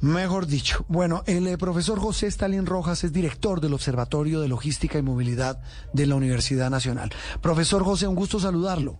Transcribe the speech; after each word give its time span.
Mejor 0.00 0.46
dicho. 0.46 0.84
Bueno, 0.88 1.22
el 1.26 1.46
eh, 1.46 1.56
profesor 1.56 1.98
José 1.98 2.26
Stalin 2.26 2.66
Rojas 2.66 3.02
es 3.04 3.12
director 3.12 3.60
del 3.60 3.74
Observatorio 3.74 4.40
de 4.40 4.48
Logística 4.48 4.98
y 4.98 5.02
Movilidad 5.02 5.62
de 5.92 6.06
la 6.06 6.16
Universidad 6.16 6.70
Nacional. 6.70 7.10
Profesor 7.40 7.82
José, 7.82 8.06
un 8.06 8.14
gusto 8.14 8.38
saludarlo. 8.38 8.98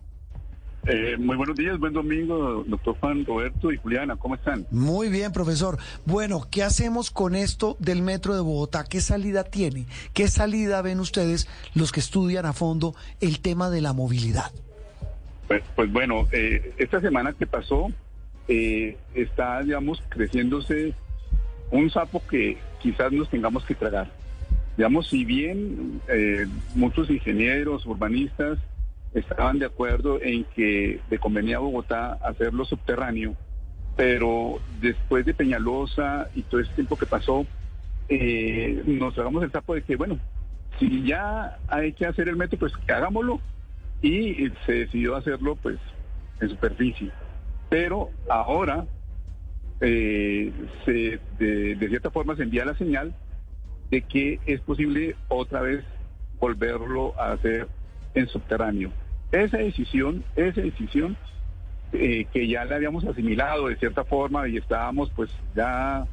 Eh, 0.89 1.17
muy 1.17 1.35
buenos 1.35 1.57
días, 1.57 1.77
buen 1.79 1.91
domingo, 1.91 2.63
doctor 2.65 2.95
Juan 2.99 3.25
Roberto 3.25 3.73
y 3.73 3.77
Juliana, 3.77 4.15
¿cómo 4.15 4.35
están? 4.35 4.65
Muy 4.71 5.09
bien, 5.09 5.33
profesor. 5.33 5.77
Bueno, 6.05 6.47
¿qué 6.49 6.63
hacemos 6.63 7.11
con 7.11 7.35
esto 7.35 7.75
del 7.79 8.01
metro 8.01 8.33
de 8.35 8.41
Bogotá? 8.41 8.85
¿Qué 8.85 9.01
salida 9.01 9.43
tiene? 9.43 9.85
¿Qué 10.13 10.29
salida 10.29 10.81
ven 10.81 11.01
ustedes 11.01 11.49
los 11.73 11.91
que 11.91 11.99
estudian 11.99 12.45
a 12.45 12.53
fondo 12.53 12.95
el 13.19 13.41
tema 13.41 13.69
de 13.69 13.81
la 13.81 13.91
movilidad? 13.91 14.51
Pues, 15.47 15.61
pues 15.75 15.91
bueno, 15.91 16.25
eh, 16.31 16.73
esta 16.77 17.01
semana 17.01 17.33
que 17.33 17.45
pasó 17.45 17.87
eh, 18.47 18.97
está, 19.13 19.61
digamos, 19.61 20.01
creciéndose 20.09 20.93
un 21.71 21.89
sapo 21.89 22.21
que 22.27 22.57
quizás 22.79 23.11
nos 23.11 23.29
tengamos 23.29 23.65
que 23.65 23.75
tragar. 23.75 24.09
Digamos, 24.77 25.07
si 25.09 25.25
bien 25.25 26.01
muchos 26.75 27.09
ingenieros, 27.09 27.85
urbanistas, 27.87 28.59
estaban 29.13 29.59
de 29.59 29.65
acuerdo 29.65 30.21
en 30.21 30.43
que 30.43 30.99
le 31.09 31.19
convenía 31.19 31.57
a 31.57 31.61
Bogotá 31.61 32.13
hacerlo 32.13 32.65
subterráneo, 32.65 33.35
pero 33.95 34.59
después 34.79 35.25
de 35.25 35.33
Peñalosa 35.33 36.29
y 36.35 36.43
todo 36.43 36.61
ese 36.61 36.73
tiempo 36.73 36.97
que 36.97 37.07
pasó, 37.07 37.45
eh, 38.09 38.83
nos 38.85 39.17
hagamos 39.17 39.43
el 39.43 39.51
sapo 39.51 39.73
de 39.73 39.81
que, 39.81 39.95
bueno, 39.95 40.19
si 40.79 41.03
ya 41.03 41.57
hay 41.67 41.93
que 41.93 42.05
hacer 42.05 42.29
el 42.29 42.35
metro, 42.35 42.59
pues 42.59 42.73
que 42.77 42.93
hagámoslo. 42.93 43.41
Y 44.01 44.51
se 44.65 44.73
decidió 44.73 45.15
hacerlo, 45.15 45.55
pues, 45.55 45.77
en 46.39 46.49
superficie. 46.49 47.11
Pero 47.69 48.09
ahora, 48.29 48.85
eh, 49.81 50.51
se, 50.85 51.19
de, 51.39 51.87
cierta 51.89 52.11
forma, 52.11 52.35
se 52.35 52.43
envía 52.43 52.65
la 52.65 52.75
señal 52.75 53.15
de 53.91 54.01
que 54.01 54.39
es 54.45 54.61
posible 54.61 55.15
otra 55.27 55.61
vez 55.61 55.83
volverlo 56.39 57.19
a 57.19 57.33
hacer 57.33 57.67
en 58.13 58.27
subterráneo. 58.27 58.91
Esa 59.31 59.57
decisión, 59.57 60.23
esa 60.35 60.61
decisión 60.61 61.17
eh, 61.93 62.25
que 62.33 62.47
ya 62.47 62.65
la 62.65 62.75
habíamos 62.75 63.05
asimilado 63.05 63.67
de 63.67 63.77
cierta 63.77 64.03
forma 64.03 64.47
y 64.47 64.57
estábamos 64.57 65.11
pues 65.15 65.29
ya 65.55 66.05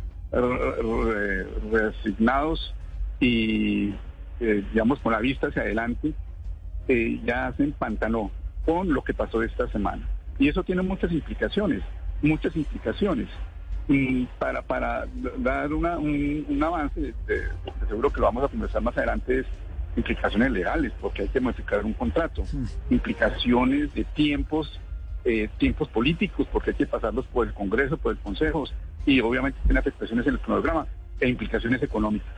resignados 1.70 2.74
y 3.20 3.94
eh, 4.40 4.64
digamos 4.72 4.98
con 5.00 5.12
la 5.12 5.20
vista 5.20 5.48
hacia 5.48 5.62
adelante, 5.62 6.12
eh, 6.88 7.20
ya 7.24 7.52
se 7.56 7.64
empantanó 7.64 8.30
con 8.66 8.92
lo 8.92 9.02
que 9.02 9.14
pasó 9.14 9.42
esta 9.42 9.68
semana. 9.68 10.08
Y 10.38 10.48
eso 10.48 10.62
tiene 10.62 10.82
muchas 10.82 11.12
implicaciones, 11.12 11.82
muchas 12.22 12.54
implicaciones. 12.56 13.28
Y 13.88 14.24
para, 14.38 14.62
para 14.62 15.06
dar 15.38 15.72
una, 15.72 15.98
un, 15.98 16.62
avance, 16.62 17.14
seguro 17.88 18.10
que 18.10 18.20
lo 18.20 18.26
vamos 18.26 18.44
a 18.44 18.48
conversar 18.48 18.82
más 18.82 18.96
adelante, 18.96 19.40
es 19.40 19.46
implicaciones 19.96 20.50
legales, 20.50 20.92
porque 21.00 21.22
hay 21.22 21.28
que 21.28 21.40
modificar 21.40 21.84
un 21.84 21.92
contrato, 21.92 22.44
implicaciones 22.90 23.94
de 23.94 24.04
tiempos, 24.04 24.80
eh, 25.24 25.48
tiempos 25.58 25.88
políticos, 25.88 26.48
porque 26.50 26.70
hay 26.70 26.76
que 26.76 26.86
pasarlos 26.86 27.26
por 27.26 27.46
el 27.46 27.54
Congreso, 27.54 27.96
por 27.96 28.12
el 28.12 28.18
Consejo, 28.18 28.64
y 29.06 29.20
obviamente 29.20 29.58
tiene 29.64 29.78
afectaciones 29.78 30.26
en 30.26 30.34
el 30.34 30.40
cronograma 30.40 30.86
e 31.20 31.28
implicaciones 31.28 31.82
económicas. 31.82 32.28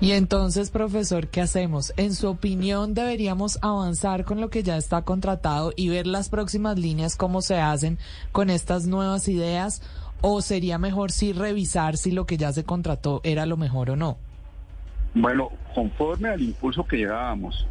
Y 0.00 0.12
entonces, 0.12 0.70
profesor, 0.70 1.26
¿qué 1.26 1.40
hacemos? 1.40 1.92
En 1.96 2.14
su 2.14 2.28
opinión, 2.28 2.94
¿deberíamos 2.94 3.58
avanzar 3.62 4.24
con 4.24 4.40
lo 4.40 4.48
que 4.48 4.62
ya 4.62 4.76
está 4.76 5.02
contratado 5.02 5.72
y 5.74 5.88
ver 5.88 6.06
las 6.06 6.28
próximas 6.28 6.78
líneas 6.78 7.16
cómo 7.16 7.42
se 7.42 7.56
hacen 7.56 7.98
con 8.30 8.48
estas 8.48 8.86
nuevas 8.86 9.26
ideas? 9.26 9.82
¿O 10.20 10.40
sería 10.40 10.78
mejor 10.78 11.10
sí 11.10 11.32
revisar 11.32 11.96
si 11.96 12.12
lo 12.12 12.26
que 12.26 12.36
ya 12.36 12.52
se 12.52 12.62
contrató 12.62 13.20
era 13.24 13.44
lo 13.44 13.56
mejor 13.56 13.90
o 13.90 13.96
no? 13.96 14.18
Bueno, 15.14 15.50
conforme 15.74 16.28
al 16.28 16.42
impulso 16.42 16.84
que 16.84 16.98
llevábamos 16.98 17.66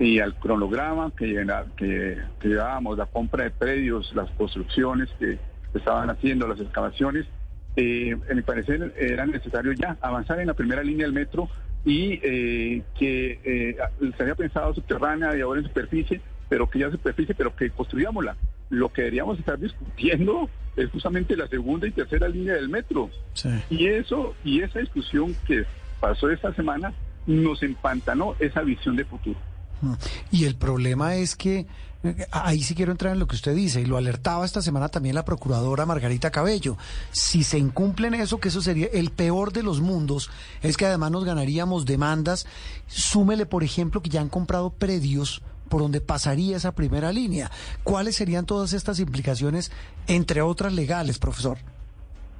y 0.00 0.18
al 0.18 0.34
cronograma 0.34 1.12
que, 1.16 1.46
que, 1.76 2.48
llevábamos, 2.48 2.98
la 2.98 3.06
compra 3.06 3.44
de 3.44 3.50
predios, 3.50 4.12
las 4.16 4.28
construcciones 4.32 5.08
que 5.20 5.38
estaban 5.72 6.10
haciendo, 6.10 6.48
las 6.48 6.58
excavaciones, 6.58 7.26
eh, 7.76 8.16
en 8.28 8.36
mi 8.36 8.42
parecer 8.42 8.92
era 8.98 9.24
necesario 9.26 9.72
ya 9.72 9.96
avanzar 10.00 10.40
en 10.40 10.48
la 10.48 10.54
primera 10.54 10.82
línea 10.82 11.06
del 11.06 11.12
metro 11.12 11.48
y 11.84 12.20
eh, 12.22 12.82
que 12.98 13.40
eh, 13.44 13.76
se 14.16 14.22
había 14.22 14.34
pensado 14.34 14.74
subterránea 14.74 15.36
y 15.36 15.40
ahora 15.40 15.60
en 15.60 15.66
superficie, 15.66 16.20
pero 16.48 16.68
que 16.68 16.80
ya 16.80 16.90
superficie, 16.90 17.34
pero 17.34 17.54
que 17.54 17.70
construyámosla. 17.70 18.36
Lo 18.68 18.92
que 18.92 19.02
deberíamos 19.02 19.38
estar 19.38 19.58
discutiendo 19.58 20.48
es 20.76 20.90
justamente 20.90 21.36
la 21.36 21.48
segunda 21.48 21.86
y 21.86 21.90
tercera 21.90 22.28
línea 22.28 22.54
del 22.54 22.68
metro. 22.68 23.10
Y 23.68 23.86
eso, 23.86 24.34
y 24.44 24.60
esa 24.60 24.78
discusión 24.78 25.34
que 25.46 25.64
pasó 25.98 26.30
esta 26.30 26.54
semana 26.54 26.92
nos 27.26 27.62
empantanó 27.62 28.34
esa 28.38 28.62
visión 28.62 28.96
de 28.96 29.04
futuro. 29.04 29.38
Mm. 29.80 29.94
Y 30.30 30.44
el 30.44 30.56
problema 30.56 31.16
es 31.16 31.36
que 31.36 31.66
eh, 32.02 32.26
ahí 32.30 32.62
sí 32.62 32.74
quiero 32.74 32.92
entrar 32.92 33.12
en 33.12 33.18
lo 33.18 33.26
que 33.26 33.36
usted 33.36 33.54
dice, 33.54 33.80
y 33.80 33.86
lo 33.86 33.96
alertaba 33.96 34.44
esta 34.44 34.62
semana 34.62 34.88
también 34.88 35.14
la 35.14 35.24
procuradora 35.24 35.86
Margarita 35.86 36.30
Cabello. 36.30 36.76
Si 37.12 37.44
se 37.44 37.58
incumplen 37.58 38.14
eso, 38.14 38.40
que 38.40 38.48
eso 38.48 38.62
sería 38.62 38.88
el 38.92 39.10
peor 39.10 39.52
de 39.52 39.62
los 39.62 39.80
mundos, 39.80 40.30
es 40.62 40.76
que 40.76 40.86
además 40.86 41.10
nos 41.10 41.24
ganaríamos 41.24 41.84
demandas. 41.84 42.46
Súmele, 42.86 43.46
por 43.46 43.64
ejemplo, 43.64 44.02
que 44.02 44.10
ya 44.10 44.20
han 44.20 44.28
comprado 44.28 44.70
predios 44.70 45.42
por 45.68 45.80
donde 45.80 46.00
pasaría 46.00 46.56
esa 46.56 46.72
primera 46.72 47.12
línea. 47.12 47.50
¿Cuáles 47.84 48.16
serían 48.16 48.44
todas 48.44 48.72
estas 48.72 48.98
implicaciones, 48.98 49.70
entre 50.08 50.42
otras 50.42 50.72
legales, 50.72 51.18
profesor? 51.18 51.58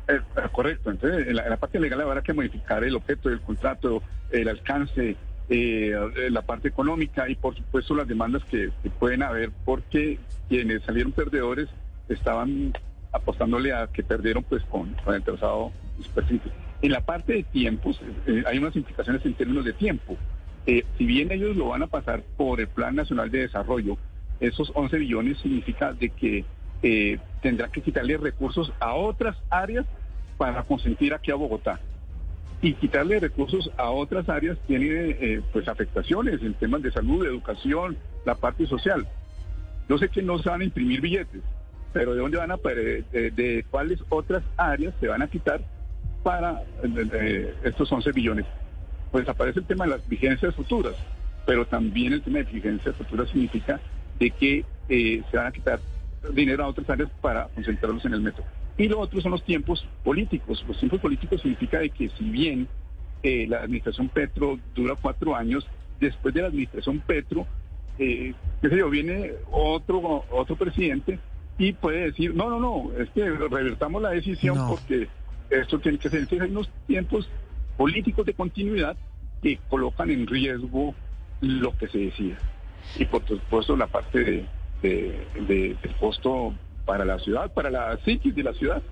Eh, 0.08 0.20
correcto, 0.52 0.90
entonces 0.90 1.28
en 1.28 1.36
la, 1.36 1.56
parte 1.56 1.78
legal 1.78 2.00
habrá 2.00 2.22
que 2.22 2.32
modificar 2.32 2.82
el 2.82 2.96
objeto 2.96 3.28
del 3.28 3.40
contrato, 3.40 4.02
el 4.32 4.48
alcance, 4.48 5.16
eh, 5.52 5.92
la 6.30 6.42
parte 6.42 6.68
económica 6.68 7.28
y 7.28 7.34
por 7.34 7.56
supuesto 7.56 7.92
las 7.96 8.06
demandas 8.06 8.44
que, 8.44 8.70
pueden 9.00 9.24
haber 9.24 9.50
porque 9.64 10.20
quienes 10.48 10.82
salieron 10.84 11.10
perdedores 11.10 11.68
estaban 12.08 12.72
apostándole 13.10 13.72
a 13.72 13.88
que 13.88 14.04
perdieron 14.04 14.44
pues 14.44 14.62
con, 14.64 14.94
el 15.12 15.22
trazado 15.24 15.72
específico. 16.00 16.54
En 16.82 16.92
la 16.92 17.00
parte 17.00 17.32
de 17.32 17.42
tiempos 17.42 18.00
eh, 18.28 18.44
hay 18.46 18.58
unas 18.58 18.76
implicaciones 18.76 19.26
en 19.26 19.34
términos 19.34 19.64
de 19.64 19.72
tiempo. 19.72 20.16
si 20.66 21.04
bien 21.04 21.32
ellos 21.32 21.56
lo 21.56 21.70
van 21.70 21.82
a 21.82 21.88
pasar 21.88 22.22
por 22.36 22.60
el 22.60 22.68
Plan 22.68 22.94
Nacional 22.94 23.28
de 23.32 23.40
Desarrollo, 23.40 23.98
esos 24.38 24.70
11 24.74 24.98
billones 24.98 25.38
significa 25.38 25.92
de 25.92 26.10
que 26.10 26.44
tendrá 27.42 27.68
que 27.68 27.82
quitarle 27.82 28.16
recursos 28.16 28.72
a 28.78 28.94
otras 28.94 29.36
áreas 29.50 29.84
para 30.38 30.62
consentir 30.62 31.12
aquí 31.12 31.32
a 31.32 31.34
Bogotá. 31.34 31.80
Y 32.62 32.74
quitarle 32.74 33.20
recursos 33.20 33.70
a 33.76 33.90
otras 33.90 34.28
áreas 34.28 34.58
tiene 34.66 34.86
eh, 34.88 35.42
pues 35.52 35.66
afectaciones 35.66 36.42
en 36.42 36.54
temas 36.54 36.82
de 36.82 36.92
salud, 36.92 37.22
de 37.22 37.30
educación, 37.30 37.96
la 38.24 38.34
parte 38.34 38.66
social. 38.66 39.06
Yo 39.88 39.98
sé 39.98 40.08
que 40.08 40.22
no 40.22 40.38
se 40.38 40.50
van 40.50 40.60
a 40.60 40.64
imprimir 40.64 41.00
billetes, 41.00 41.42
pero 41.92 42.14
¿de 42.14 42.20
dónde 42.20 42.38
van 42.38 42.52
a 42.52 42.56
de, 42.56 43.04
de, 43.12 43.64
cuáles 43.70 43.98
otras 44.08 44.42
áreas 44.56 44.94
se 45.00 45.08
van 45.08 45.22
a 45.22 45.28
quitar 45.28 45.60
para 46.22 46.62
estos 47.64 47.90
11 47.90 48.12
billones? 48.12 48.46
Pues 49.10 49.28
aparece 49.28 49.60
el 49.60 49.66
tema 49.66 49.84
de 49.84 49.90
las 49.90 50.08
vigencias 50.08 50.54
futuras, 50.54 50.94
pero 51.46 51.66
también 51.66 52.12
el 52.12 52.22
tema 52.22 52.38
de 52.38 52.44
vigencias 52.44 52.94
futuras 52.94 53.28
significa 53.30 53.80
de 54.18 54.30
que 54.30 54.64
eh, 54.88 55.22
se 55.30 55.36
van 55.36 55.46
a 55.46 55.52
quitar 55.52 55.80
dinero 56.32 56.64
a 56.64 56.68
otras 56.68 56.88
áreas 56.90 57.10
para 57.20 57.48
concentrarlos 57.48 58.04
en 58.04 58.14
el 58.14 58.20
metro. 58.20 58.44
Y 58.80 58.88
lo 58.88 58.98
otro 58.98 59.20
son 59.20 59.32
los 59.32 59.44
tiempos 59.44 59.86
políticos. 60.02 60.64
Los 60.66 60.78
tiempos 60.78 61.00
políticos 61.00 61.42
significa 61.42 61.80
de 61.80 61.90
que 61.90 62.08
si 62.16 62.24
bien 62.24 62.66
eh, 63.22 63.46
la 63.46 63.58
administración 63.58 64.08
Petro 64.08 64.58
dura 64.74 64.94
cuatro 64.94 65.36
años, 65.36 65.66
después 66.00 66.32
de 66.32 66.40
la 66.40 66.48
administración 66.48 67.00
Petro, 67.00 67.46
eh, 67.98 68.32
qué 68.62 68.68
sé 68.70 68.78
yo, 68.78 68.88
viene 68.88 69.32
otro, 69.52 70.24
otro 70.30 70.56
presidente 70.56 71.18
y 71.58 71.74
puede 71.74 72.06
decir, 72.06 72.34
no, 72.34 72.48
no, 72.48 72.58
no, 72.58 72.90
es 72.98 73.10
que 73.10 73.28
revertamos 73.28 74.00
la 74.00 74.12
decisión 74.12 74.56
porque 74.66 75.08
esto 75.50 75.78
tiene 75.78 75.98
que 75.98 76.08
ser. 76.08 76.20
Entonces 76.20 76.40
hay 76.40 76.50
unos 76.50 76.70
tiempos 76.86 77.28
políticos 77.76 78.24
de 78.24 78.32
continuidad 78.32 78.96
que 79.42 79.58
colocan 79.68 80.10
en 80.10 80.26
riesgo 80.26 80.94
lo 81.42 81.76
que 81.76 81.86
se 81.88 81.98
decida. 81.98 82.38
Y 82.98 83.04
por 83.04 83.26
supuesto 83.28 83.76
la 83.76 83.88
parte 83.88 84.24
de, 84.24 84.46
de, 84.80 85.26
de, 85.46 85.76
del 85.82 85.94
costo 86.00 86.54
para 86.90 87.04
la 87.04 87.20
ciudad, 87.20 87.52
para 87.52 87.70
la 87.70 87.96
psiquis 88.04 88.34
de 88.34 88.42
la 88.42 88.52
ciudad. 88.52 88.82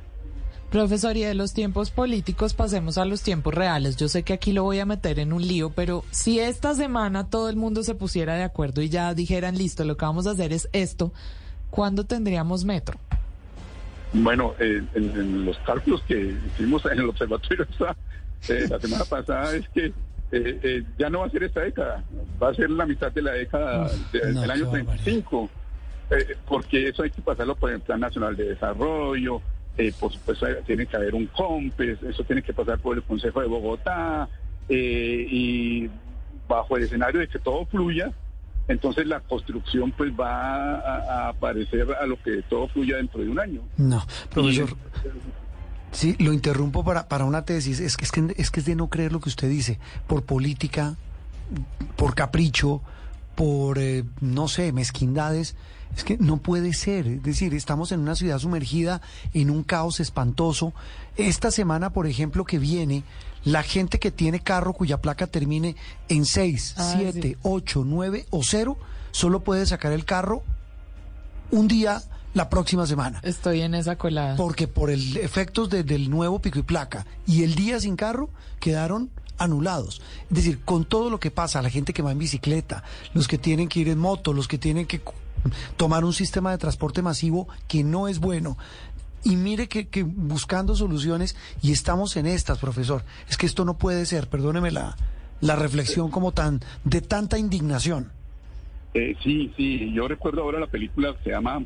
Profesor, 0.71 1.17
y 1.17 1.23
de 1.23 1.35
los 1.35 1.53
tiempos 1.53 1.91
políticos 1.91 2.55
pasemos 2.55 2.97
a 2.97 3.05
los 3.05 3.23
tiempos 3.23 3.53
reales. 3.53 3.97
Yo 3.97 4.07
sé 4.07 4.23
que 4.23 4.35
aquí 4.35 4.53
lo 4.53 4.63
voy 4.63 4.79
a 4.79 4.87
meter 4.87 5.19
en 5.19 5.33
un 5.33 5.43
lío, 5.43 5.71
pero 5.71 6.05
si 6.13 6.39
esta 6.39 6.77
semana 6.77 7.29
todo 7.29 7.49
el 7.49 7.57
mundo 7.57 7.83
se 7.83 7.97
pusiera 7.97 8.37
de 8.37 8.45
acuerdo 8.45 8.83
y 8.83 8.89
ya 8.89 9.13
dijeran, 9.15 9.59
listo, 9.59 9.85
lo 9.85 9.97
que 9.97 10.05
vamos 10.05 10.29
a 10.29 10.31
hacer 10.31 10.53
es 10.53 10.69
esto, 10.73 11.13
¿cuándo 11.71 12.05
tendríamos 12.05 12.65
metro? 12.65 13.01
Bueno, 14.13 14.55
eh, 14.61 14.81
en, 14.95 15.45
los 15.45 15.59
cálculos 15.67 16.01
que 16.03 16.37
hicimos 16.55 16.85
en 16.87 17.01
el 17.01 17.09
observatorio 17.09 17.67
eh, 18.49 18.67
la 18.71 18.79
semana 18.79 19.05
pasada 19.07 19.57
es 19.57 19.69
que 19.71 19.93
eh, 20.31 20.85
ya 20.97 21.11
no 21.11 21.19
va 21.19 21.27
a 21.27 21.31
ser 21.31 21.43
esta 21.43 21.63
década, 21.63 22.05
va 22.41 22.51
a 22.51 22.55
ser 22.55 22.71
la 22.71 22.87
mitad 22.87 23.11
de 23.11 23.23
la 23.23 23.33
década 23.33 23.91
del 24.13 24.49
año 24.49 24.71
35. 24.71 25.51
Eh, 26.11 26.37
porque 26.47 26.89
eso 26.89 27.03
hay 27.03 27.11
que 27.11 27.21
pasarlo 27.21 27.55
por 27.55 27.71
el 27.71 27.81
Plan 27.81 28.01
Nacional 28.01 28.35
de 28.35 28.51
Desarrollo, 28.51 29.43
eh, 29.77 29.93
por 29.99 30.13
supuesto 30.13 30.47
tiene 30.67 30.87
que 30.87 30.97
haber 30.97 31.15
un 31.15 31.27
COMPES, 31.27 32.03
eso 32.03 32.25
tiene 32.25 32.43
que 32.43 32.53
pasar 32.53 32.79
por 32.79 32.97
el 32.97 33.03
Consejo 33.03 33.41
de 33.41 33.47
Bogotá, 33.47 34.29
eh, 34.69 35.27
y 35.31 35.91
bajo 36.49 36.77
el 36.77 36.85
escenario 36.85 37.21
de 37.21 37.29
que 37.29 37.39
todo 37.39 37.67
fluya, 37.67 38.11
entonces 38.69 39.07
la 39.07 39.21
construcción 39.21 39.93
pues 39.93 40.13
va 40.19 40.77
a, 40.77 41.29
aparecer 41.29 41.87
a 41.93 42.07
lo 42.07 42.21
que 42.23 42.43
todo 42.49 42.69
fluya 42.69 42.97
dentro 42.97 43.21
de 43.21 43.29
un 43.29 43.39
año. 43.39 43.63
No, 43.77 44.03
profesor. 44.31 44.77
sí, 45.93 46.17
lo 46.19 46.33
interrumpo 46.33 46.85
para, 46.85 47.09
para 47.09 47.25
una 47.25 47.45
tesis. 47.45 47.81
Es 47.81 47.97
que, 47.97 48.05
es 48.05 48.13
que 48.13 48.35
es 48.37 48.51
que 48.51 48.61
es 48.61 48.67
de 48.67 48.77
no 48.77 48.89
creer 48.89 49.13
lo 49.13 49.21
que 49.21 49.29
usted 49.29 49.49
dice. 49.49 49.79
Por 50.07 50.25
política, 50.25 50.97
por 51.97 52.15
capricho, 52.15 52.83
por, 53.39 53.79
eh, 53.79 54.03
no 54.21 54.49
sé, 54.49 54.73
mezquindades. 54.73 55.55
Es 55.97 56.03
que 56.03 56.19
no 56.19 56.39
puede 56.39 56.73
ser. 56.73 57.07
Es 57.07 57.23
decir, 57.23 57.55
estamos 57.55 57.93
en 57.93 58.01
una 58.01 58.17
ciudad 58.17 58.41
sumergida 58.41 59.01
en 59.33 59.51
un 59.51 59.63
caos 59.63 60.01
espantoso. 60.01 60.73
Esta 61.17 61.53
semana, 61.53 61.91
por 61.91 62.09
ejemplo, 62.09 62.45
que 62.45 62.59
viene, 62.59 63.05
la 63.45 63.63
gente 63.63 64.01
que 64.01 64.11
tiene 64.11 64.41
carro 64.41 64.73
cuya 64.73 65.01
placa 65.01 65.29
termine 65.29 65.77
en 66.09 66.25
6, 66.25 66.75
7, 66.97 67.39
8, 67.43 67.85
9 67.87 68.27
o 68.31 68.43
0, 68.43 68.77
solo 69.13 69.45
puede 69.45 69.67
sacar 69.67 69.93
el 69.93 70.05
carro 70.05 70.43
un 71.53 71.69
día 71.69 72.03
la 72.35 72.51
próxima 72.51 72.89
semana. 72.89 73.21
Estoy 73.23 73.61
en 73.61 73.77
esa 73.77 73.95
colada. 73.95 74.35
Porque 74.35 74.67
por 74.67 74.91
el 74.91 75.17
efectos 75.17 75.71
del 75.71 76.11
nuevo 76.11 76.41
pico 76.41 76.59
y 76.59 76.63
placa 76.63 77.07
y 77.25 77.45
el 77.45 77.55
día 77.55 77.79
sin 77.79 77.95
carro 77.95 78.31
quedaron 78.59 79.11
anulados. 79.39 80.03
Es 80.31 80.37
decir, 80.37 80.61
con 80.65 80.85
todo 80.85 81.11
lo 81.11 81.19
que 81.21 81.31
pasa, 81.31 81.63
la 81.63 81.71
gente 81.71 81.93
que 81.93 82.03
va 82.03 82.13
en 82.13 82.19
bicicleta, 82.19 82.83
los 83.15 83.29
que 83.29 83.39
tienen 83.39 83.69
que 83.69 83.81
ir 83.81 83.89
en 83.89 83.99
moto, 83.99 84.33
los 84.33 84.49
que 84.49 84.59
tienen 84.59 84.87
que 84.87 85.01
tomar 85.77 86.05
un 86.05 86.13
sistema 86.13 86.51
de 86.51 86.59
transporte 86.59 87.03
masivo 87.03 87.49
que 87.67 87.85
no 87.85 88.09
es 88.09 88.19
bueno. 88.19 88.59
Y 89.25 89.37
mire 89.37 89.69
que, 89.69 90.03
buscando 90.03 90.77
soluciones, 90.77 91.37
y 91.61 91.73
estamos 91.73 92.17
en 92.17 92.27
estas, 92.27 92.59
profesor, 92.59 93.05
es 93.29 93.37
que 93.37 93.47
esto 93.47 93.65
no 93.65 93.77
puede 93.77 94.07
ser, 94.07 94.29
perdóneme 94.29 94.71
la, 94.71 94.97
la 95.41 95.57
reflexión 95.57 96.11
como 96.11 96.33
tan, 96.33 96.61
de 96.85 97.01
tanta 97.01 97.39
indignación. 97.39 98.13
Eh, 98.95 99.17
sí, 99.23 99.53
sí, 99.57 99.93
yo 99.93 100.09
recuerdo 100.09 100.43
ahora 100.43 100.61
la 100.61 100.67
película 100.69 101.15
que 101.17 101.25
se 101.25 101.31
llama, 101.31 101.65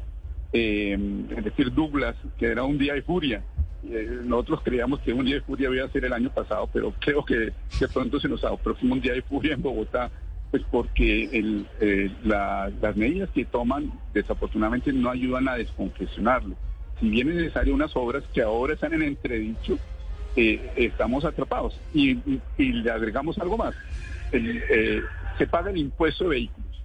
eh, 0.52 1.26
es 1.36 1.44
decir, 1.44 1.72
Douglas, 1.72 2.16
que 2.38 2.46
era 2.46 2.64
Un 2.64 2.78
Día 2.78 2.94
de 2.94 3.02
Furia. 3.02 3.44
Eh, 3.90 4.20
nosotros 4.24 4.60
creíamos 4.62 5.00
que 5.00 5.12
Un 5.12 5.24
Día 5.24 5.36
de 5.36 5.40
Furia 5.40 5.68
iba 5.72 5.84
a 5.84 5.90
ser 5.90 6.04
el 6.04 6.12
año 6.12 6.30
pasado, 6.30 6.68
pero 6.72 6.94
creo 7.00 7.24
que 7.24 7.52
pronto 7.92 8.20
se 8.20 8.28
nos 8.28 8.44
aproxima 8.44 8.94
Un 8.94 9.00
Día 9.00 9.14
de 9.14 9.22
Furia 9.22 9.54
en 9.54 9.62
Bogotá 9.62 10.10
pues 10.52 10.62
porque 10.70 11.30
eh, 11.80 12.10
las 12.24 12.96
medidas 12.96 13.30
que 13.30 13.46
toman 13.46 13.90
desafortunadamente 14.12 14.92
no 14.92 15.10
ayudan 15.10 15.48
a 15.48 15.54
descongestionarlo. 15.54 16.54
Si 17.00 17.08
bien 17.08 17.30
es 17.30 17.36
necesario 17.36 17.74
unas 17.74 17.96
obras 17.96 18.22
que 18.34 18.42
ahora 18.42 18.74
están 18.74 18.92
en 18.92 19.00
entredicho, 19.00 19.78
eh, 20.36 20.70
estamos 20.76 21.24
atrapados. 21.24 21.80
Y, 21.94 22.18
le 22.58 22.90
agregamos 22.90 23.38
algo 23.38 23.56
más. 23.56 23.74
Se 24.30 25.46
paga 25.46 25.70
el 25.70 25.78
impuesto 25.78 26.24
de 26.24 26.30
vehículos, 26.30 26.82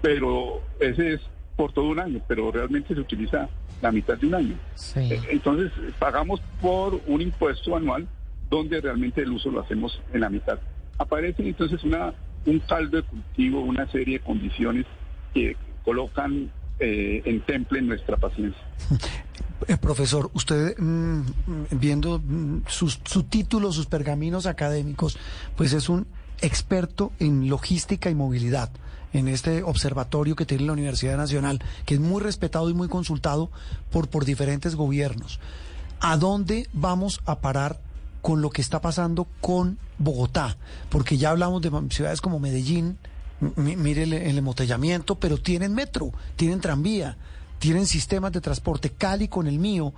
pero 0.00 0.62
ese 0.78 1.14
es 1.14 1.20
por 1.60 1.74
todo 1.74 1.90
un 1.90 2.00
año, 2.00 2.22
pero 2.26 2.50
realmente 2.50 2.94
se 2.94 3.00
utiliza 3.00 3.46
la 3.82 3.92
mitad 3.92 4.16
de 4.16 4.26
un 4.26 4.34
año. 4.34 4.54
entonces 4.96 5.70
pagamos 5.98 6.40
por 6.58 6.98
un 7.06 7.20
impuesto 7.20 7.76
anual 7.76 8.08
donde 8.48 8.80
realmente 8.80 9.20
el 9.20 9.30
uso 9.30 9.50
lo 9.50 9.60
hacemos 9.60 10.00
en 10.14 10.22
la 10.22 10.30
mitad. 10.30 10.58
Aparece 10.96 11.46
entonces 11.46 11.84
una 11.84 12.14
un 12.46 12.60
caldo 12.60 12.96
de 12.96 13.02
cultivo, 13.02 13.60
una 13.60 13.86
serie 13.92 14.18
de 14.18 14.24
condiciones 14.24 14.86
que 15.34 15.54
colocan 15.84 16.50
eh, 16.78 17.20
en 17.26 17.42
temple 17.42 17.82
nuestra 17.82 18.16
paciencia. 18.16 18.62
Eh, 19.68 19.76
profesor, 19.76 20.30
usted 20.32 20.74
mm, 20.78 21.20
viendo 21.72 22.18
mm, 22.18 22.62
sus, 22.66 22.98
su 23.04 23.24
título, 23.24 23.72
sus 23.72 23.84
pergaminos 23.84 24.46
académicos, 24.46 25.18
pues 25.54 25.74
es 25.74 25.90
un 25.90 26.06
experto 26.40 27.12
en 27.20 27.50
logística 27.50 28.08
y 28.08 28.14
movilidad 28.14 28.70
en 29.12 29.28
este 29.28 29.62
observatorio 29.62 30.36
que 30.36 30.46
tiene 30.46 30.64
la 30.64 30.72
Universidad 30.72 31.16
Nacional, 31.16 31.62
que 31.86 31.94
es 31.94 32.00
muy 32.00 32.20
respetado 32.20 32.70
y 32.70 32.74
muy 32.74 32.88
consultado 32.88 33.50
por, 33.90 34.08
por 34.08 34.24
diferentes 34.24 34.74
gobiernos. 34.74 35.40
¿A 36.00 36.16
dónde 36.16 36.68
vamos 36.72 37.20
a 37.26 37.40
parar 37.40 37.80
con 38.22 38.42
lo 38.42 38.50
que 38.50 38.62
está 38.62 38.80
pasando 38.80 39.26
con 39.40 39.78
Bogotá, 39.98 40.56
porque 40.88 41.18
ya 41.18 41.30
hablamos 41.30 41.62
de 41.62 41.70
ciudades 41.90 42.20
como 42.20 42.38
Medellín, 42.38 42.98
mire 43.56 44.02
el, 44.02 44.38
embotellamiento, 44.38 45.18
pero 45.18 45.38
tienen 45.38 45.74
metro, 45.74 46.12
tienen 46.36 46.60
tranvía, 46.60 47.16
tienen 47.58 47.86
sistemas 47.86 48.32
de 48.32 48.40
transporte, 48.40 48.90
Cali 48.90 49.28
con 49.28 49.46
el 49.46 49.58
mío, 49.58 49.92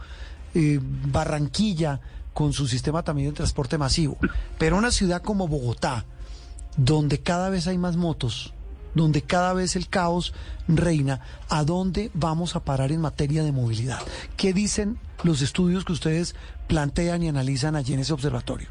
eh, 0.54 0.80
Barranquilla 0.82 2.00
con 2.32 2.52
su 2.52 2.66
sistema 2.66 3.02
también 3.02 3.30
de 3.30 3.36
transporte 3.36 3.78
masivo, 3.78 4.16
pero 4.58 4.76
una 4.76 4.90
ciudad 4.90 5.22
como 5.22 5.48
Bogotá, 5.48 6.04
donde 6.76 7.20
cada 7.20 7.50
vez 7.50 7.66
hay 7.66 7.78
más 7.78 7.96
motos, 7.96 8.54
donde 8.94 9.22
cada 9.22 9.52
vez 9.52 9.76
el 9.76 9.88
caos 9.88 10.34
reina, 10.68 11.20
¿a 11.48 11.64
dónde 11.64 12.10
vamos 12.14 12.56
a 12.56 12.64
parar 12.64 12.92
en 12.92 13.00
materia 13.00 13.42
de 13.42 13.52
movilidad? 13.52 14.00
¿Qué 14.36 14.52
dicen 14.52 14.98
los 15.24 15.42
estudios 15.42 15.84
que 15.84 15.92
ustedes 15.92 16.34
plantean 16.68 17.22
y 17.22 17.28
analizan 17.28 17.76
allí 17.76 17.94
en 17.94 18.00
ese 18.00 18.12
observatorio? 18.12 18.68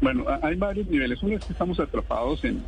Bueno, 0.00 0.24
hay 0.42 0.54
varios 0.56 0.86
niveles. 0.88 1.22
Uno 1.22 1.36
es 1.36 1.44
que 1.44 1.52
estamos 1.52 1.80
atrapados 1.80 2.44
en, 2.44 2.62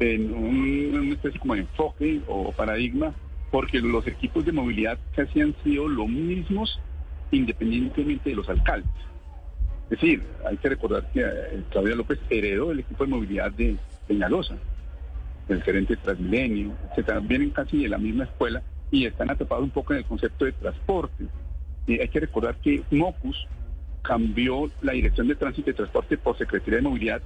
una 0.00 1.12
especie 1.14 1.40
como 1.40 1.54
enfoque 1.54 2.20
o 2.26 2.52
paradigma, 2.52 3.12
porque 3.50 3.80
los 3.80 4.06
equipos 4.06 4.44
de 4.44 4.52
movilidad 4.52 4.98
casi 5.14 5.40
han 5.40 5.54
sido 5.62 5.88
lo 5.88 6.06
mismos 6.06 6.80
independientemente 7.30 8.30
de 8.30 8.36
los 8.36 8.48
alcaldes. 8.48 8.90
Es 9.84 10.00
decir, 10.00 10.22
hay 10.46 10.56
que 10.58 10.68
recordar 10.68 11.10
que 11.12 11.20
eh, 11.20 11.62
Claudia 11.70 11.94
López 11.94 12.18
heredó 12.28 12.72
el 12.72 12.80
equipo 12.80 13.04
de 13.04 13.10
movilidad 13.10 13.50
de 13.52 13.76
Peñalosa 14.06 14.56
el 15.48 15.62
gerente 15.62 15.96
de 15.96 16.02
Transmilenio, 16.02 16.72
etcétera, 16.90 17.20
vienen 17.20 17.50
casi 17.50 17.82
de 17.82 17.88
la 17.88 17.98
misma 17.98 18.24
escuela 18.24 18.62
y 18.90 19.06
están 19.06 19.30
atrapados 19.30 19.64
un 19.64 19.70
poco 19.70 19.92
en 19.92 20.00
el 20.00 20.04
concepto 20.04 20.44
de 20.44 20.52
transporte. 20.52 21.24
Hay 21.88 22.08
que 22.08 22.20
recordar 22.20 22.56
que 22.56 22.82
MOCUS 22.90 23.46
cambió 24.02 24.70
la 24.82 24.92
dirección 24.92 25.28
de 25.28 25.34
tránsito 25.34 25.70
y 25.70 25.74
transporte 25.74 26.18
por 26.18 26.36
Secretaría 26.36 26.76
de 26.76 26.82
Movilidad 26.82 27.22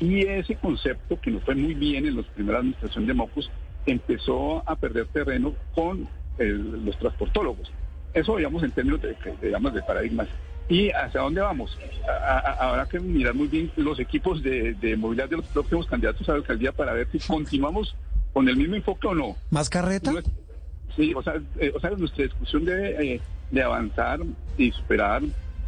y 0.00 0.22
ese 0.22 0.56
concepto, 0.56 1.20
que 1.20 1.30
no 1.30 1.40
fue 1.40 1.54
muy 1.54 1.74
bien 1.74 2.06
en 2.06 2.16
la 2.16 2.22
primera 2.22 2.58
administración 2.58 3.06
de 3.06 3.14
MOCUS, 3.14 3.50
empezó 3.86 4.68
a 4.68 4.76
perder 4.76 5.06
terreno 5.06 5.54
con 5.74 6.08
los 6.38 6.98
transportólogos. 6.98 7.70
Eso, 8.12 8.36
digamos, 8.36 8.62
en 8.62 8.72
términos 8.72 9.02
de, 9.02 9.16
digamos, 9.42 9.74
de 9.74 9.82
paradigmas. 9.82 10.28
¿Y 10.68 10.90
hacia 10.90 11.20
dónde 11.20 11.40
vamos? 11.40 11.78
habrá 12.58 12.86
que 12.86 13.00
mirar 13.00 13.34
muy 13.34 13.48
bien 13.48 13.70
los 13.76 13.98
equipos 13.98 14.42
de, 14.42 14.96
movilidad 14.98 15.28
de 15.28 15.36
los 15.36 15.46
próximos 15.46 15.86
candidatos 15.86 16.28
a 16.28 16.32
la 16.32 16.38
alcaldía 16.38 16.72
para 16.72 16.92
ver 16.92 17.08
si 17.10 17.18
continuamos 17.18 17.94
con 18.32 18.48
el 18.48 18.56
mismo 18.56 18.74
enfoque 18.74 19.06
o 19.06 19.14
no. 19.14 19.36
¿Más 19.50 19.68
carreta? 19.68 20.12
Sí, 20.96 21.12
o 21.14 21.22
sea, 21.22 21.34
eh, 21.58 21.72
o 21.74 21.80
sea 21.80 21.90
nuestra 21.90 22.24
discusión 22.24 22.64
debe 22.64 23.14
eh, 23.14 23.20
de 23.50 23.62
avanzar 23.62 24.20
y 24.56 24.70
superar 24.72 25.22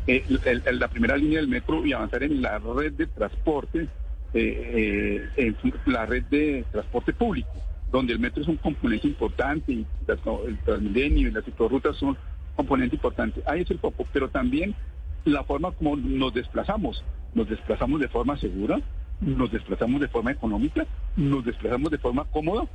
eh, 0.06 0.24
la 0.72 0.88
primera 0.88 1.16
línea 1.16 1.40
del 1.40 1.48
metro 1.48 1.84
y 1.84 1.92
avanzar 1.92 2.22
en 2.22 2.40
la 2.40 2.58
red 2.58 2.92
de 2.92 3.06
transporte, 3.06 3.88
en 4.34 5.56
la 5.86 6.06
red 6.06 6.24
de 6.24 6.64
transporte 6.70 7.12
público, 7.12 7.50
donde 7.90 8.12
el 8.12 8.18
metro 8.18 8.42
es 8.42 8.48
un 8.48 8.56
componente 8.56 9.08
importante 9.08 9.72
y 9.72 9.86
el 10.06 10.58
Transmilenio 10.58 11.28
y 11.28 11.32
las 11.32 11.44
ciclorrutas 11.44 11.96
son 11.96 12.16
componente 12.56 12.96
importante. 12.96 13.42
Ahí 13.46 13.62
es 13.62 13.70
el 13.70 13.78
foco, 13.78 14.06
pero 14.12 14.28
también 14.28 14.74
la 15.24 15.44
forma 15.44 15.72
como 15.72 15.96
nos 15.96 16.34
desplazamos. 16.34 17.04
Nos 17.34 17.48
desplazamos 17.48 18.00
de 18.00 18.08
forma 18.08 18.38
segura, 18.38 18.80
nos 19.20 19.52
desplazamos 19.52 20.00
de 20.00 20.08
forma 20.08 20.32
económica, 20.32 20.86
nos 21.16 21.44
desplazamos 21.44 21.90
de 21.90 21.98
forma 21.98 22.24
cómoda. 22.24 22.66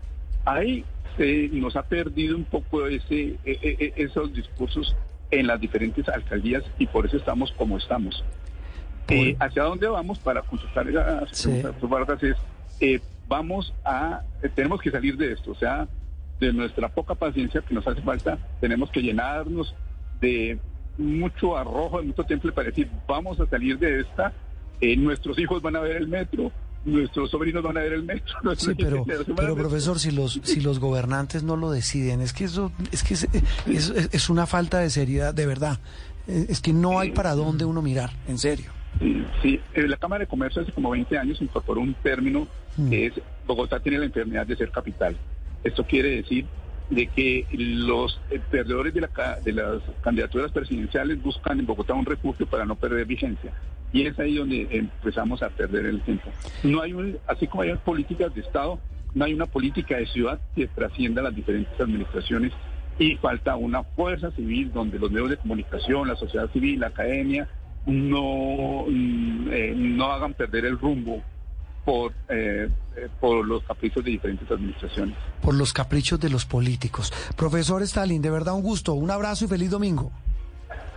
Ahí 0.46 0.86
se 1.18 1.50
nos 1.52 1.76
ha 1.76 1.84
perdido 1.84 2.38
un 2.38 2.46
poco 2.46 2.88
ese, 2.88 3.38
e, 3.46 3.58
e, 3.62 3.78
e, 3.80 3.94
esos 3.98 4.34
discursos 4.34 4.96
en 5.32 5.48
las 5.48 5.60
diferentes 5.60 6.08
alcaldías 6.10 6.64
y 6.78 6.88
por 6.88 7.06
eso 7.06 7.18
estamos 7.18 7.52
como 7.54 7.78
estamos. 7.78 8.24
Eh, 9.08 9.36
¿Hacia 9.40 9.64
dónde 9.64 9.88
vamos 9.88 10.20
para 10.20 10.42
consultar 10.42 10.88
a 10.98 11.26
sí. 11.32 11.62
es, 12.22 12.38
eh, 12.80 13.00
vamos 13.28 13.74
a, 13.84 14.22
eh, 14.42 14.50
tenemos 14.54 14.82
que 14.82 14.92
salir 14.92 15.18
de 15.18 15.34
esto, 15.34 15.52
o 15.52 15.56
sea, 15.56 15.88
de 16.42 16.52
nuestra 16.52 16.90
poca 16.90 17.14
paciencia 17.16 17.62
que 17.62 17.74
nos 17.74 17.88
hace 17.88 18.02
falta, 18.02 18.38
tenemos 18.60 18.90
que 18.90 19.02
llenarnos 19.02 19.76
de 20.20 20.60
mucho 20.98 21.56
arrojo, 21.56 22.00
de 22.00 22.08
mucho 22.08 22.24
temple 22.24 22.52
para 22.52 22.70
decir, 22.70 22.90
vamos 23.08 23.40
a 23.40 23.46
salir 23.46 23.78
de 23.78 24.02
esta, 24.02 24.34
eh, 24.82 24.98
nuestros 24.98 25.38
hijos 25.38 25.62
van 25.62 25.76
a 25.76 25.82
ver 25.82 25.98
el 25.98 26.08
metro, 26.08 26.52
nuestros 26.84 27.30
sobrinos 27.30 27.64
van 27.64 27.78
a 27.78 27.82
ver 27.82 27.94
el 27.94 28.04
metro. 28.04 28.34
Sí, 28.58 28.74
pero, 28.76 29.06
pero 29.36 29.56
profesor, 29.56 30.00
si 30.00 30.10
los 30.10 30.40
si 30.44 30.62
los 30.62 30.80
gobernantes 30.80 31.44
no 31.44 31.56
lo 31.56 31.70
deciden, 31.70 32.22
es 32.22 32.34
que 32.34 32.46
eso 32.46 32.72
es 32.92 33.04
que 33.04 33.14
es, 33.14 33.28
es, 34.12 34.30
una 34.30 34.48
falta 34.48 34.80
de 34.80 34.90
seriedad, 34.90 35.34
de 35.34 35.46
verdad. 35.46 35.80
Es 36.28 36.60
que 36.60 36.74
no 36.74 37.00
hay 37.00 37.12
para 37.12 37.36
dónde 37.36 37.66
uno 37.66 37.84
mirar, 37.84 38.12
en 38.28 38.40
serio. 38.40 38.72
Sí, 39.42 39.60
eh, 39.74 39.88
la 39.88 39.98
Cámara 39.98 40.22
de 40.22 40.28
Comercio 40.28 40.62
hace 40.64 40.72
como 40.72 40.90
20 40.90 41.18
años 41.18 41.42
incorporó 41.42 41.82
un 41.82 41.94
término 41.94 42.48
mm. 42.78 42.90
que 42.90 43.06
es 43.08 43.14
Bogotá 43.48 43.80
tiene 43.80 44.00
la 44.00 44.06
enfermedad 44.06 44.48
de 44.48 44.56
ser 44.56 44.72
capital. 44.72 45.16
Esto 45.64 45.86
quiere 45.86 46.10
decir 46.18 46.46
de 46.90 47.08
que 47.08 47.46
los 47.52 48.20
eh, 48.30 48.40
perdedores 48.52 48.94
de, 48.94 49.02
la, 49.02 49.40
de 49.44 49.54
las 49.54 49.82
candidaturas 50.02 50.52
presidenciales 50.52 51.22
buscan 51.22 51.60
en 51.60 51.66
Bogotá 51.66 51.94
un 51.94 52.06
refugio 52.06 52.46
para 52.46 52.66
no 52.66 52.76
perder 52.76 53.06
vigencia. 53.06 53.52
Y 53.94 54.06
es 54.06 54.18
ahí 54.20 54.36
donde 54.36 54.68
empezamos 54.72 55.42
a 55.42 55.50
perder 55.50 55.86
el 55.86 56.02
tiempo. 56.02 56.30
No 56.64 56.82
hay 56.82 56.94
un, 56.94 57.18
así 57.28 57.48
como 57.48 57.64
hay 57.64 57.76
políticas 57.76 58.34
de 58.36 58.42
Estado, 58.42 58.80
no 59.14 59.26
hay 59.26 59.34
una 59.34 59.46
política 59.46 59.98
de 59.98 60.06
ciudad 60.08 60.40
que 60.56 60.68
trascienda 60.68 61.22
las 61.22 61.36
diferentes 61.36 61.80
administraciones 61.80 62.54
y 63.00 63.16
falta 63.16 63.56
una 63.56 63.84
fuerza 63.84 64.32
civil 64.32 64.72
donde 64.72 65.00
los 65.00 65.12
medios 65.12 65.32
de 65.32 65.38
comunicación, 65.38 66.08
la 66.08 66.16
sociedad 66.16 66.50
civil, 66.52 66.80
la 66.80 66.88
academia, 66.88 67.48
no, 67.86 68.86
mm, 68.88 69.48
eh, 69.52 69.74
no 69.76 70.12
hagan 70.12 70.34
perder 70.34 70.66
el 70.66 70.78
rumbo 70.78 71.24
por, 71.86 72.14
eh, 72.30 72.70
eh, 72.96 73.10
por 73.20 73.46
los 73.46 73.64
caprichos 73.64 74.04
de 74.04 74.12
diferentes 74.12 74.50
administraciones. 74.50 75.18
Por 75.42 75.56
los 75.56 75.74
caprichos 75.74 76.20
de 76.20 76.30
los 76.30 76.46
políticos. 76.46 77.12
Profesor 77.36 77.82
Stalin, 77.84 78.22
de 78.22 78.30
verdad 78.30 78.54
un 78.54 78.62
gusto, 78.62 78.94
un 78.94 79.12
abrazo 79.12 79.46
y 79.46 79.48
feliz 79.48 79.70
domingo. 79.70 80.12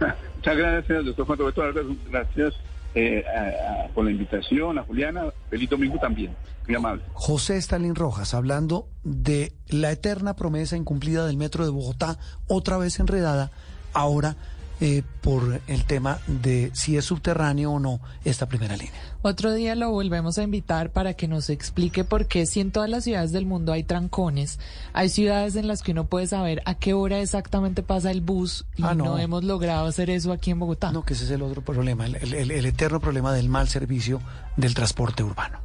Muchas 0.36 0.56
gracias, 0.56 1.04
doctor 1.04 1.26
Juan 1.26 1.38
Roberto. 1.38 1.62
Gracias 2.10 2.54
eh, 2.94 3.24
por 3.94 4.04
la 4.04 4.10
invitación, 4.10 4.78
a 4.78 4.82
Juliana. 4.82 5.24
Feliz 5.50 5.70
domingo 5.70 5.98
también. 5.98 6.34
Muy 6.66 6.76
amable. 6.76 7.02
José 7.12 7.56
Stalin 7.58 7.94
Rojas, 7.94 8.34
hablando 8.34 8.88
de 9.02 9.52
la 9.68 9.90
eterna 9.92 10.34
promesa 10.34 10.76
incumplida 10.76 11.26
del 11.26 11.36
metro 11.36 11.64
de 11.64 11.70
Bogotá, 11.70 12.18
otra 12.46 12.78
vez 12.78 12.98
enredada, 13.00 13.50
ahora 13.92 14.36
eh, 14.80 15.02
por 15.20 15.60
el 15.66 15.84
tema 15.84 16.18
de 16.26 16.70
si 16.74 16.96
es 16.96 17.04
subterráneo 17.04 17.72
o 17.72 17.78
no 17.78 18.00
esta 18.24 18.46
primera 18.46 18.76
línea. 18.76 19.00
Otro 19.22 19.52
día 19.52 19.74
lo 19.74 19.90
volvemos 19.90 20.36
a 20.36 20.42
invitar 20.42 20.90
para 20.90 21.14
que 21.14 21.28
nos 21.28 21.48
explique 21.48 22.04
por 22.04 22.26
qué 22.26 22.44
si 22.44 22.60
en 22.60 22.72
todas 22.72 22.90
las 22.90 23.04
ciudades 23.04 23.32
del 23.32 23.46
mundo 23.46 23.72
hay 23.72 23.84
trancones, 23.84 24.58
hay 24.92 25.08
ciudades 25.08 25.56
en 25.56 25.68
las 25.68 25.82
que 25.82 25.92
uno 25.92 26.06
puede 26.06 26.26
saber 26.26 26.60
a 26.66 26.74
qué 26.74 26.92
hora 26.92 27.20
exactamente 27.20 27.82
pasa 27.82 28.10
el 28.10 28.20
bus 28.20 28.66
y 28.76 28.82
ah, 28.82 28.94
no. 28.94 29.18
hemos 29.18 29.44
logrado 29.44 29.86
hacer 29.86 30.10
eso 30.10 30.32
aquí 30.32 30.50
en 30.50 30.58
Bogotá. 30.58 30.92
No, 30.92 31.04
que 31.04 31.14
ese 31.14 31.24
es 31.24 31.30
el 31.30 31.42
otro 31.42 31.62
problema, 31.62 32.06
el 32.06 32.66
eterno 32.66 33.00
problema 33.00 33.32
del 33.32 33.48
mal 33.48 33.68
servicio 33.68 34.20
del 34.56 34.74
transporte 34.74 35.22
urbano. 35.22 35.60